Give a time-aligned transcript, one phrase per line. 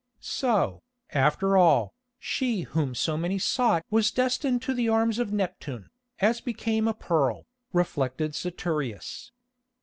[0.19, 0.81] "So,
[1.11, 6.41] after all, she whom so many sought was destined to the arms of Neptune, as
[6.41, 9.29] became a pearl," reflected Saturius.